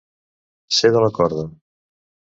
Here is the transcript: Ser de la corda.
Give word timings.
Ser 0.79 0.91
de 0.97 1.03
la 1.05 1.13
corda. 1.19 1.47